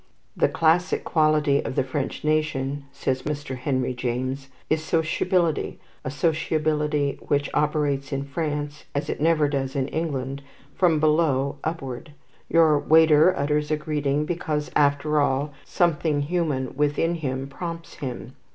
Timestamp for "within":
16.75-17.13